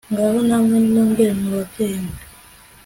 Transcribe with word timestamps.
ngaho 0.11 0.37
namwe 0.47 0.75
nimumbwire 0.79 1.31
mw'ababyeyi 1.39 1.97
mwe 2.03 2.17